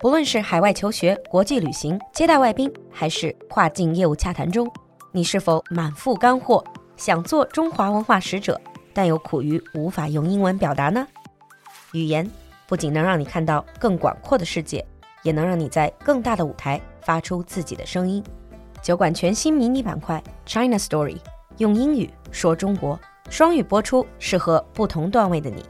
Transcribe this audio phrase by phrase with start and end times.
[0.00, 4.70] 不论是海外求学、国际旅行、接待外宾，还是跨境业务洽谈中，
[5.10, 6.62] 你是否满腹干货，
[6.96, 8.60] 想做中华文化使者，
[8.94, 11.04] 但又苦于无法用英文表达呢？
[11.92, 12.30] 语言
[12.68, 14.86] 不仅能让你看到更广阔的世界，
[15.24, 18.22] 也能让你在更大的舞台发出自己的声音。
[18.80, 21.16] 酒馆全新迷你板块 China Story，
[21.56, 22.96] 用英语说中国，
[23.30, 25.64] 双语播出，适合不同段位的你。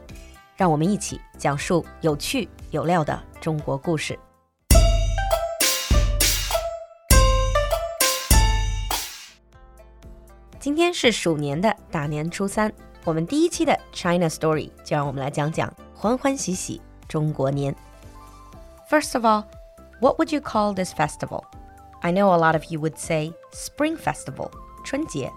[0.55, 4.18] 让我们一起讲述有趣有料的中国故事。
[10.58, 12.72] 今天是鼠年的大年初三，
[13.04, 17.74] 我们第一期的 China Story 就让我们来讲讲欢欢喜喜中国年。
[18.88, 19.44] First of all,
[20.00, 21.44] what would you call this festival?
[22.00, 24.50] I know a lot of you would say Spring Festival,
[24.84, 25.30] 春节,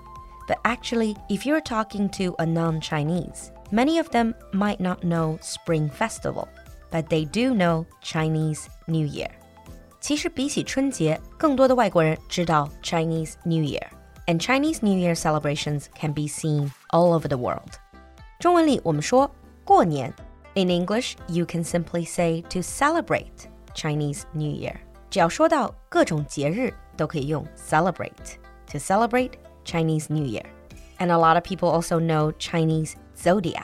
[0.47, 5.89] but actually, if you're talking to a non-Chinese, Many of them might not know Spring
[5.89, 6.47] Festival,
[6.91, 9.30] but they do know Chinese New Year.
[10.00, 13.88] 其实比起春节，更多的外国人知道 Chinese New Year,
[14.27, 17.73] and Chinese New Year celebrations can be seen all over the world.
[18.39, 19.30] 中文里我们说
[19.66, 20.13] 过年，
[20.53, 24.75] in English you can simply say to celebrate Chinese New Year.
[25.09, 28.36] 只要说到各种节日，都可以用 celebrate
[28.72, 29.31] to celebrate
[29.66, 30.45] Chinese New Year.
[31.00, 33.63] And a lot of people also know Chinese zodiac，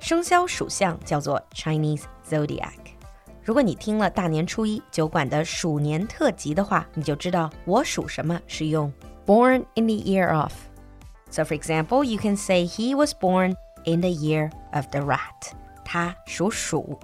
[0.00, 2.72] 生肖属相叫做 Chinese zodiac。
[3.42, 8.92] 如果你听了大年初一酒馆的鼠年特辑的话，你就知道我属什么是用
[9.26, 14.10] born in the year of。So for example, you can say he was born in the
[14.10, 15.52] year of the rat。
[15.84, 16.98] 他属鼠。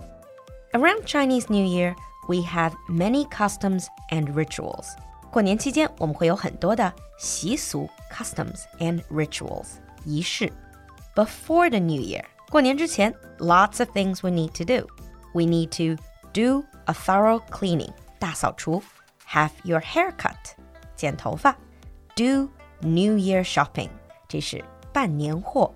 [0.73, 1.95] Around Chinese New Year,
[2.29, 4.89] we have many customs and rituals。
[5.31, 9.67] 过年期间，我们会有很多的习俗 customs and rituals
[10.05, 10.53] 仪式。
[11.15, 12.25] before the new year.
[12.51, 14.87] 过年之前, lots of things we need to do.
[15.33, 18.83] We need to do a thorough cleaning, 大扫除,
[19.29, 20.55] have your hair cut,
[20.97, 21.57] 剪头发,
[22.15, 22.49] do
[22.81, 23.91] New Year shopping,
[24.29, 25.73] 这是办年货,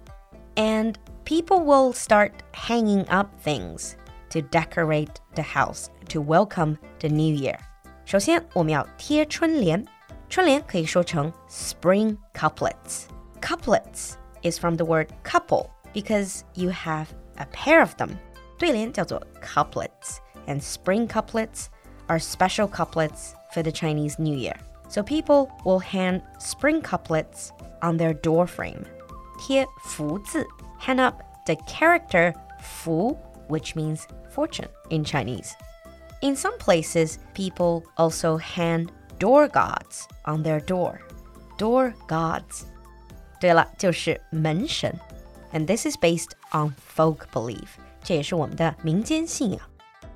[0.55, 3.93] and people will start hanging up things
[4.31, 7.59] to decorate the house to welcome the new year.
[8.05, 9.85] 首先，我们要贴春联，
[10.29, 13.05] 春联可以说成 spring couplets.
[13.41, 18.17] Couplets is from the word couple because you have a pair of them.
[18.63, 21.67] 对联叫做 couplets, and spring couplets
[22.07, 24.57] are special couplets for the Chinese New Year.
[24.89, 28.85] So people will hang spring couplets on their door frame.
[29.39, 30.45] 贴福字,
[30.81, 33.17] hang up the character 福,
[33.49, 35.53] which means fortune in Chinese.
[36.21, 38.89] In some places, people also hang
[39.19, 41.01] door gods on their door.
[41.59, 42.65] Door gods
[43.41, 44.93] 对了，就是门神
[45.53, 47.69] ，and this is based on folk belief，
[48.03, 49.61] 这也是我们的民间信仰。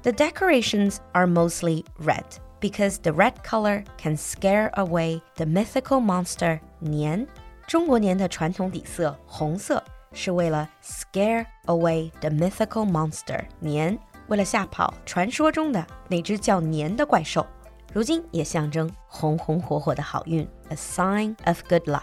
[0.02, 2.24] The decorations are mostly red
[2.60, 7.26] because the red color can scare away the mythical monster 年。
[7.66, 9.82] 中国年的传统底色红色
[10.12, 17.46] 是为了 scare away the mythical monster 年，为了吓跑传说中的那只叫年的怪兽。
[17.92, 22.02] 如今也象征红红火火的好运，a sign of good luck。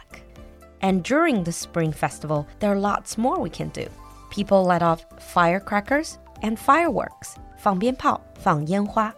[0.84, 3.86] and during the Spring Festival, there are lots more we can do.
[4.30, 9.14] People let off firecrackers and fireworks, 放鞭炮,放烟花.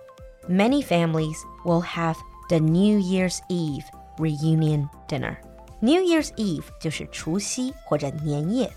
[0.47, 2.17] Many families will have
[2.49, 3.83] the New Year's Eve
[4.17, 5.37] reunion dinner.
[5.81, 8.71] New Year's Eve 就是除夕或者年夜.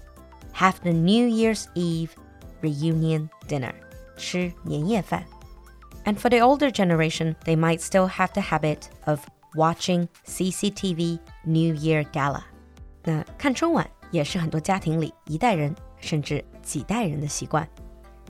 [0.54, 2.10] Have the New Year's Eve
[2.62, 3.72] reunion dinner.
[4.16, 5.24] 吃年夜饭.
[6.04, 9.20] And for the older generation, they might still have the habit of
[9.54, 12.44] watching CCTV New Year Gala.
[13.08, 17.68] 那看春晚也是很多家庭里一代人甚至几代人的习惯。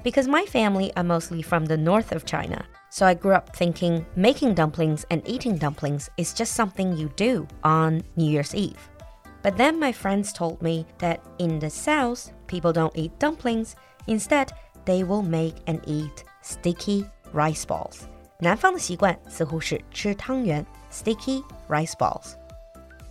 [0.02, 4.04] Because my family are mostly from the north of China, so I grew up thinking
[4.14, 8.76] making dumplings and eating dumplings is just something you do on New Year's Eve.
[9.42, 13.76] But then my friends told me that in the south, people don't eat dumplings.
[14.06, 14.52] Instead,
[14.84, 18.02] they will make and eat sticky rice balls.
[18.40, 22.38] 南方的习惯似乎是吃汤圆 （sticky rice balls）。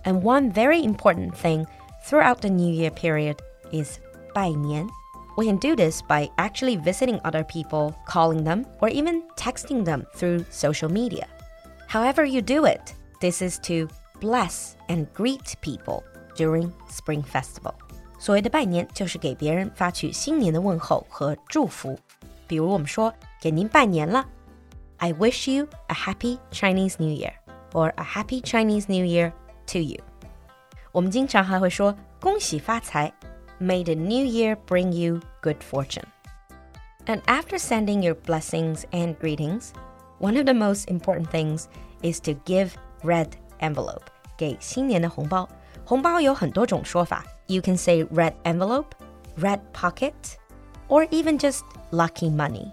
[0.05, 1.65] and one very important thing
[2.05, 3.37] throughout the New Year period
[3.71, 3.99] is
[4.33, 4.87] 拜年.
[5.35, 10.05] We can do this by actually visiting other people, calling them, or even texting them
[10.15, 11.27] through social media.
[11.87, 13.87] However, you do it, this is to
[14.19, 16.03] bless and greet people
[16.35, 17.73] during Spring Festival.
[18.19, 21.97] 所谓的拜年，就是给别人发去新年的问候和祝福。
[22.47, 24.25] 比如我们说给您拜年了，
[24.97, 27.33] I wish you a happy Chinese New Year
[27.73, 29.33] or a happy Chinese New Year
[29.67, 29.99] to you。
[30.91, 33.11] 我们经常还会说恭喜发财，
[33.59, 36.05] May the new year bring you good fortune.
[37.05, 39.71] And after sending your blessings and greetings,
[40.19, 41.65] one of the most important things
[42.01, 42.71] is to give
[43.03, 43.29] red
[43.59, 44.03] envelope.
[44.37, 45.47] 给新年的红包，
[45.85, 47.25] 红包有很多种说法。
[47.47, 48.91] You can say red envelope,
[49.37, 50.13] red pocket,
[50.87, 51.61] or even just
[51.91, 52.71] lucky money.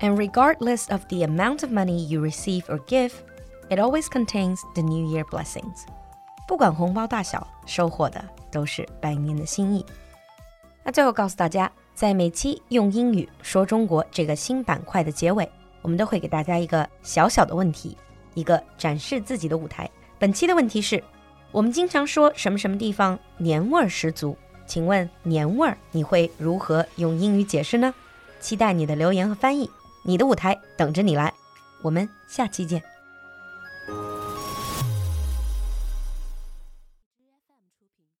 [0.00, 3.12] And regardless of the amount of money you receive or give,
[3.71, 5.85] it always contains the New Year blessings.
[6.45, 8.21] 不管红包大小，收获的
[8.51, 9.85] 都是拜年的心意。
[10.83, 15.49] 那最后告诉大家，在每期用英语说中国这个新板块的结尾，
[15.81, 17.97] 我们都会给大家一个小小的问题，
[18.33, 19.89] 一个展示自己的舞台。
[20.19, 21.01] 本期的问题是：
[21.51, 24.35] 我们经常说什么什么地方年味儿十足？
[24.65, 27.93] 请问年味儿你会如何用英语解释呢？
[28.41, 29.69] 期待你的留言和翻译，
[30.03, 31.33] 你的舞台等着你来。
[31.81, 32.90] 我们下期见。